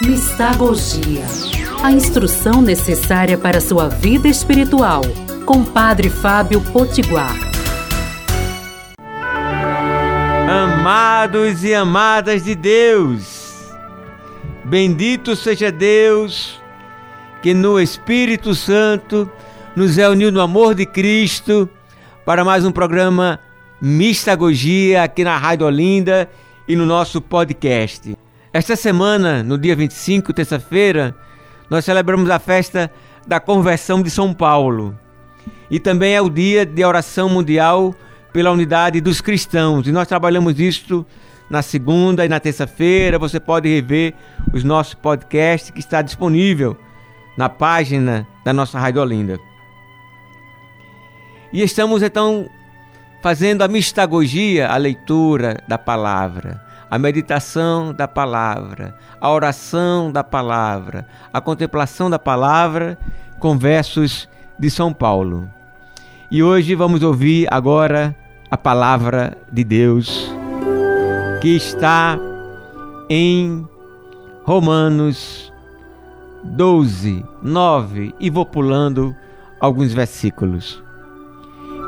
Mistagogia. 0.00 1.24
A 1.82 1.90
instrução 1.90 2.62
necessária 2.62 3.36
para 3.36 3.60
sua 3.60 3.88
vida 3.88 4.28
espiritual. 4.28 5.02
Com 5.44 5.64
Padre 5.64 6.08
Fábio 6.08 6.60
Potiguar. 6.60 7.34
Amados 10.48 11.64
e 11.64 11.74
amadas 11.74 12.44
de 12.44 12.54
Deus, 12.54 13.74
bendito 14.64 15.34
seja 15.34 15.72
Deus 15.72 16.60
que 17.42 17.52
no 17.52 17.80
Espírito 17.80 18.54
Santo 18.54 19.28
nos 19.74 19.96
reuniu 19.96 20.30
no 20.30 20.40
amor 20.40 20.76
de 20.76 20.86
Cristo 20.86 21.68
para 22.24 22.44
mais 22.44 22.64
um 22.64 22.70
programa 22.70 23.40
Mistagogia 23.80 25.02
aqui 25.02 25.24
na 25.24 25.36
Rádio 25.36 25.66
Olinda 25.66 26.30
e 26.68 26.76
no 26.76 26.86
nosso 26.86 27.20
podcast. 27.20 28.16
Esta 28.52 28.76
semana, 28.76 29.42
no 29.42 29.58
dia 29.58 29.76
25, 29.76 30.32
terça-feira, 30.32 31.14
nós 31.68 31.84
celebramos 31.84 32.30
a 32.30 32.38
festa 32.38 32.90
da 33.26 33.38
conversão 33.38 34.02
de 34.02 34.10
São 34.10 34.32
Paulo. 34.32 34.98
E 35.70 35.78
também 35.78 36.14
é 36.14 36.22
o 36.22 36.30
dia 36.30 36.64
de 36.64 36.82
oração 36.82 37.28
mundial 37.28 37.94
pela 38.32 38.50
unidade 38.50 39.02
dos 39.02 39.20
cristãos. 39.20 39.86
E 39.86 39.92
nós 39.92 40.08
trabalhamos 40.08 40.58
isto 40.58 41.06
na 41.50 41.60
segunda 41.60 42.24
e 42.24 42.28
na 42.28 42.40
terça-feira. 42.40 43.18
Você 43.18 43.38
pode 43.38 43.68
rever 43.68 44.14
os 44.50 44.64
nossos 44.64 44.94
podcasts 44.94 45.70
que 45.70 45.80
está 45.80 46.00
disponível 46.00 46.74
na 47.36 47.50
página 47.50 48.26
da 48.46 48.52
nossa 48.54 48.78
Rádio 48.78 49.02
Olinda. 49.02 49.38
E 51.52 51.62
estamos 51.62 52.02
então 52.02 52.48
fazendo 53.22 53.60
a 53.60 53.68
mistagogia, 53.68 54.68
a 54.68 54.76
leitura 54.78 55.62
da 55.68 55.76
palavra 55.76 56.66
a 56.90 56.98
meditação 56.98 57.92
da 57.92 58.08
palavra, 58.08 58.94
a 59.20 59.30
oração 59.30 60.10
da 60.10 60.24
palavra, 60.24 61.06
a 61.32 61.40
contemplação 61.40 62.08
da 62.08 62.18
palavra 62.18 62.98
com 63.38 63.58
versos 63.58 64.28
de 64.58 64.70
São 64.70 64.92
Paulo. 64.92 65.48
E 66.30 66.42
hoje 66.42 66.74
vamos 66.74 67.02
ouvir 67.02 67.46
agora 67.50 68.16
a 68.50 68.56
palavra 68.56 69.36
de 69.52 69.64
Deus 69.64 70.30
que 71.40 71.54
está 71.56 72.18
em 73.08 73.66
Romanos 74.44 75.52
12, 76.42 77.24
9 77.42 78.14
e 78.18 78.30
vou 78.30 78.46
pulando 78.46 79.14
alguns 79.60 79.92
versículos. 79.92 80.82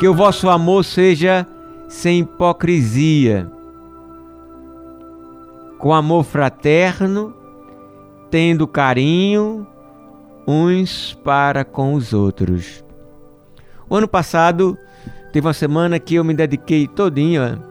Que 0.00 0.08
o 0.08 0.14
vosso 0.14 0.48
amor 0.48 0.84
seja 0.84 1.46
sem 1.88 2.20
hipocrisia 2.20 3.50
com 5.78 5.94
amor 5.94 6.24
fraterno, 6.24 7.34
tendo 8.30 8.66
carinho 8.66 9.66
uns 10.46 11.18
para 11.22 11.64
com 11.64 11.94
os 11.94 12.12
outros. 12.12 12.84
O 13.88 13.94
ano 13.94 14.08
passado 14.08 14.76
teve 15.32 15.46
uma 15.46 15.52
semana 15.52 15.98
que 15.98 16.16
eu 16.16 16.24
me 16.24 16.34
dediquei 16.34 16.86
todinha 16.86 17.62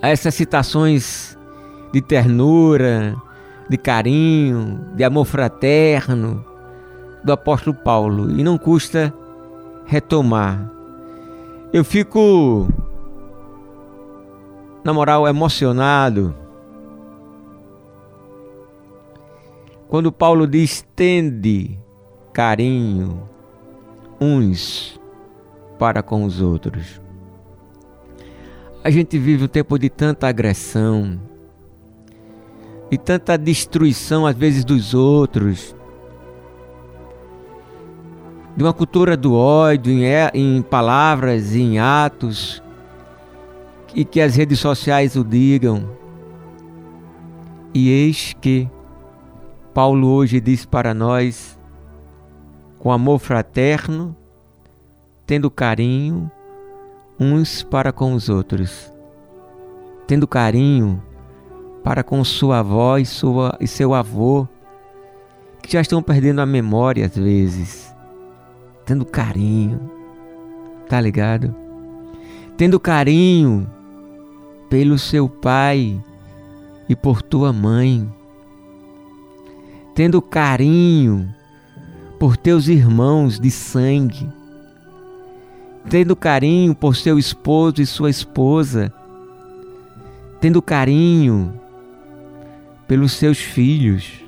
a 0.00 0.08
essas 0.08 0.34
citações 0.34 1.36
de 1.92 2.00
ternura, 2.00 3.16
de 3.68 3.76
carinho, 3.76 4.80
de 4.94 5.04
amor 5.04 5.24
fraterno 5.24 6.44
do 7.24 7.32
apóstolo 7.32 7.76
Paulo 7.76 8.30
e 8.30 8.42
não 8.42 8.56
custa 8.56 9.12
retomar. 9.84 10.70
Eu 11.72 11.84
fico 11.84 12.68
na 14.88 14.94
moral, 14.94 15.28
emocionado. 15.28 16.34
Quando 19.86 20.10
Paulo 20.10 20.46
diz: 20.46 20.82
tende 20.96 21.78
carinho 22.32 23.28
uns 24.18 24.98
para 25.78 26.02
com 26.02 26.24
os 26.24 26.40
outros. 26.40 27.02
A 28.82 28.88
gente 28.88 29.18
vive 29.18 29.44
um 29.44 29.48
tempo 29.48 29.78
de 29.78 29.90
tanta 29.90 30.26
agressão, 30.26 31.20
e 32.90 32.96
tanta 32.96 33.36
destruição, 33.36 34.24
às 34.24 34.34
vezes, 34.34 34.64
dos 34.64 34.94
outros, 34.94 35.76
de 38.56 38.64
uma 38.64 38.72
cultura 38.72 39.18
do 39.18 39.34
ódio 39.34 39.92
em, 39.92 40.04
em 40.32 40.62
palavras 40.62 41.54
e 41.54 41.60
em 41.60 41.78
atos 41.78 42.62
e 43.94 44.04
que 44.04 44.20
as 44.20 44.36
redes 44.36 44.58
sociais 44.58 45.16
o 45.16 45.24
digam. 45.24 45.88
E 47.74 47.90
eis 47.90 48.34
que 48.40 48.68
Paulo 49.74 50.08
hoje 50.08 50.40
diz 50.40 50.64
para 50.64 50.92
nós, 50.92 51.58
com 52.78 52.90
amor 52.90 53.18
fraterno, 53.18 54.16
tendo 55.26 55.50
carinho 55.50 56.30
uns 57.20 57.62
para 57.62 57.92
com 57.92 58.14
os 58.14 58.28
outros, 58.28 58.92
tendo 60.06 60.26
carinho 60.26 61.02
para 61.82 62.02
com 62.02 62.22
sua 62.24 62.60
avó 62.60 62.98
e, 62.98 63.06
sua, 63.06 63.56
e 63.60 63.66
seu 63.66 63.94
avô, 63.94 64.48
que 65.62 65.72
já 65.72 65.80
estão 65.80 66.02
perdendo 66.02 66.40
a 66.40 66.46
memória 66.46 67.06
às 67.06 67.16
vezes, 67.16 67.94
tendo 68.84 69.04
carinho, 69.04 69.90
tá 70.88 71.00
ligado? 71.00 71.54
Tendo 72.56 72.80
carinho 72.80 73.70
pelo 74.68 74.98
seu 74.98 75.28
pai 75.28 76.00
e 76.88 76.96
por 76.96 77.22
tua 77.22 77.52
mãe, 77.52 78.08
tendo 79.94 80.20
carinho 80.20 81.32
por 82.18 82.36
teus 82.36 82.68
irmãos 82.68 83.38
de 83.38 83.50
sangue, 83.50 84.28
tendo 85.88 86.14
carinho 86.14 86.74
por 86.74 86.96
seu 86.96 87.18
esposo 87.18 87.80
e 87.80 87.86
sua 87.86 88.10
esposa, 88.10 88.92
tendo 90.40 90.60
carinho 90.60 91.52
pelos 92.86 93.12
seus 93.12 93.38
filhos, 93.38 94.24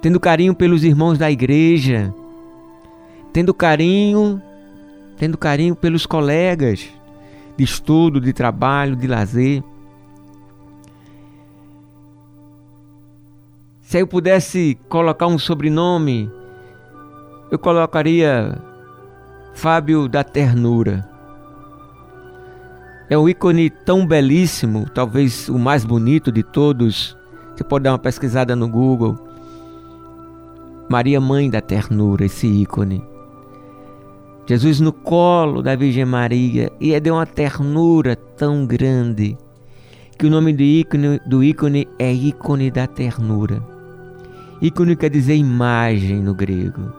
tendo 0.00 0.20
carinho 0.20 0.54
pelos 0.54 0.84
irmãos 0.84 1.18
da 1.18 1.30
igreja, 1.30 2.14
tendo 3.32 3.52
carinho, 3.52 4.40
tendo 5.16 5.36
carinho 5.36 5.74
pelos 5.74 6.06
colegas, 6.06 6.88
de 7.56 7.64
estudo, 7.64 8.20
de 8.20 8.32
trabalho, 8.32 8.94
de 8.94 9.06
lazer. 9.06 9.62
Se 13.80 14.00
eu 14.00 14.06
pudesse 14.06 14.78
colocar 14.88 15.26
um 15.26 15.38
sobrenome, 15.38 16.30
eu 17.50 17.58
colocaria 17.58 18.60
Fábio 19.54 20.08
da 20.08 20.24
Ternura. 20.24 21.08
É 23.08 23.16
um 23.16 23.28
ícone 23.28 23.70
tão 23.70 24.04
belíssimo, 24.04 24.90
talvez 24.90 25.48
o 25.48 25.58
mais 25.58 25.84
bonito 25.84 26.32
de 26.32 26.42
todos. 26.42 27.16
Você 27.54 27.62
pode 27.62 27.84
dar 27.84 27.92
uma 27.92 27.98
pesquisada 27.98 28.56
no 28.56 28.68
Google. 28.68 29.16
Maria, 30.88 31.20
Mãe 31.20 31.48
da 31.48 31.60
Ternura, 31.60 32.26
esse 32.26 32.46
ícone. 32.46 33.15
Jesus 34.46 34.78
no 34.78 34.92
colo 34.92 35.60
da 35.60 35.74
Virgem 35.74 36.04
Maria 36.04 36.70
e 36.80 36.94
é 36.94 37.00
de 37.00 37.10
uma 37.10 37.26
ternura 37.26 38.14
tão 38.14 38.64
grande 38.64 39.36
que 40.16 40.24
o 40.24 40.30
nome 40.30 40.52
do 40.52 40.62
ícone, 40.62 41.20
do 41.26 41.42
ícone 41.42 41.88
é 41.98 42.12
ícone 42.12 42.70
da 42.70 42.86
ternura. 42.86 43.60
Ícone 44.62 44.94
quer 44.94 45.10
dizer 45.10 45.34
imagem 45.34 46.22
no 46.22 46.32
grego. 46.32 46.92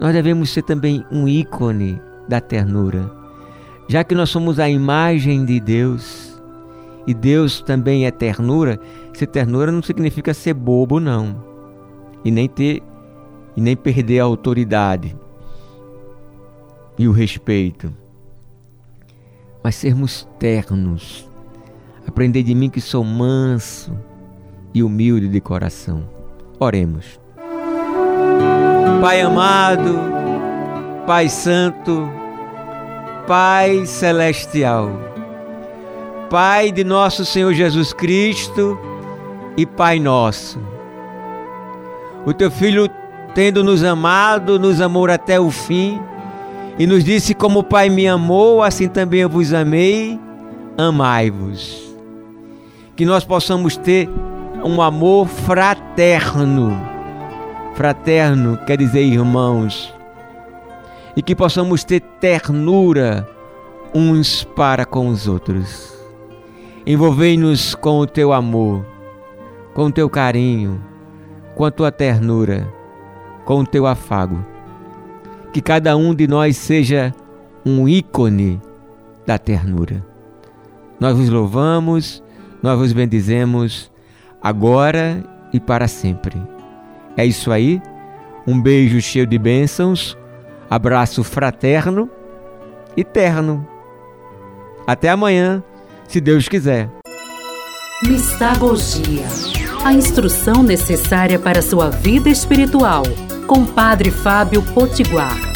Nós 0.00 0.14
devemos 0.14 0.48
ser 0.48 0.62
também 0.62 1.04
um 1.12 1.28
ícone 1.28 2.00
da 2.26 2.40
ternura, 2.40 3.12
já 3.86 4.02
que 4.02 4.14
nós 4.14 4.30
somos 4.30 4.58
a 4.58 4.66
imagem 4.66 5.44
de 5.44 5.60
Deus 5.60 6.40
e 7.06 7.12
Deus 7.12 7.60
também 7.60 8.06
é 8.06 8.10
ternura. 8.10 8.80
Ser 9.12 9.26
ternura 9.26 9.70
não 9.70 9.82
significa 9.82 10.32
ser 10.32 10.54
bobo, 10.54 10.98
não, 10.98 11.36
e 12.24 12.30
nem 12.30 12.48
ter 12.48 12.82
e 13.54 13.60
nem 13.60 13.76
perder 13.76 14.20
a 14.20 14.24
autoridade 14.24 15.14
e 16.98 17.06
o 17.06 17.12
respeito, 17.12 17.92
mas 19.62 19.74
sermos 19.74 20.26
ternos. 20.38 21.28
Aprender 22.06 22.42
de 22.42 22.54
mim 22.54 22.70
que 22.70 22.80
sou 22.80 23.02
manso 23.04 23.92
e 24.72 24.82
humilde 24.82 25.28
de 25.28 25.40
coração. 25.40 26.08
Oremos. 26.58 27.20
Pai 29.00 29.20
amado, 29.20 29.98
Pai 31.06 31.28
Santo, 31.28 32.08
Pai 33.26 33.84
Celestial, 33.86 34.90
Pai 36.30 36.72
de 36.72 36.82
nosso 36.84 37.24
Senhor 37.24 37.52
Jesus 37.52 37.92
Cristo 37.92 38.78
e 39.56 39.66
Pai 39.66 39.98
nosso. 39.98 40.58
O 42.24 42.32
teu 42.32 42.50
Filho, 42.50 42.88
tendo 43.34 43.62
nos 43.62 43.84
amado, 43.84 44.58
nos 44.58 44.80
amou 44.80 45.10
até 45.10 45.38
o 45.38 45.50
fim 45.50 46.00
e 46.78 46.86
nos 46.86 47.04
disse: 47.04 47.34
Como 47.34 47.60
o 47.60 47.64
Pai 47.64 47.88
me 47.88 48.06
amou, 48.06 48.62
assim 48.62 48.88
também 48.88 49.20
eu 49.20 49.28
vos 49.28 49.52
amei, 49.52 50.20
amai-vos. 50.76 51.94
Que 52.94 53.04
nós 53.04 53.24
possamos 53.24 53.76
ter 53.76 54.08
um 54.64 54.80
amor 54.80 55.26
fraterno. 55.26 56.76
Fraterno 57.74 58.58
quer 58.66 58.78
dizer 58.78 59.02
irmãos. 59.02 59.92
E 61.14 61.22
que 61.22 61.34
possamos 61.34 61.82
ter 61.82 62.00
ternura 62.20 63.26
uns 63.94 64.44
para 64.44 64.84
com 64.84 65.08
os 65.08 65.26
outros. 65.26 65.94
Envolvei-nos 66.86 67.74
com 67.74 68.00
o 68.00 68.06
teu 68.06 68.32
amor, 68.32 68.84
com 69.74 69.86
o 69.86 69.92
teu 69.92 70.08
carinho, 70.08 70.82
com 71.54 71.64
a 71.64 71.70
tua 71.70 71.90
ternura, 71.90 72.70
com 73.44 73.60
o 73.60 73.66
teu 73.66 73.86
afago. 73.86 74.55
Que 75.56 75.62
cada 75.62 75.96
um 75.96 76.14
de 76.14 76.28
nós 76.28 76.54
seja 76.54 77.14
um 77.64 77.88
ícone 77.88 78.60
da 79.24 79.38
ternura. 79.38 80.04
Nós 81.00 81.16
vos 81.16 81.30
louvamos, 81.30 82.22
nós 82.62 82.78
vos 82.78 82.92
bendizemos, 82.92 83.90
agora 84.42 85.24
e 85.54 85.58
para 85.58 85.88
sempre. 85.88 86.38
É 87.16 87.24
isso 87.24 87.50
aí. 87.50 87.80
Um 88.46 88.60
beijo 88.60 89.00
cheio 89.00 89.26
de 89.26 89.38
bênçãos, 89.38 90.14
abraço 90.68 91.24
fraterno 91.24 92.06
e 92.94 93.02
terno. 93.02 93.66
Até 94.86 95.08
amanhã, 95.08 95.64
se 96.06 96.20
Deus 96.20 96.50
quiser. 96.50 96.90
Mistagogia 98.02 99.24
a 99.86 99.92
instrução 99.92 100.64
necessária 100.64 101.38
para 101.38 101.62
sua 101.62 101.88
vida 101.88 102.28
espiritual, 102.28 103.04
com 103.46 103.64
Padre 103.64 104.10
Fábio 104.10 104.60
Potiguar. 104.62 105.55